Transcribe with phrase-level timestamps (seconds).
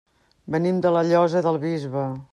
[0.55, 2.09] Venim de la Llosa del Bisbe.